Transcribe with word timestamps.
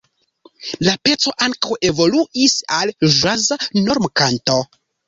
La 0.87 0.93
peco 1.09 1.33
ankaŭ 1.49 1.77
evoluis 1.91 2.59
al 2.79 2.97
ĵaza 3.19 3.63
normkanto. 3.87 4.63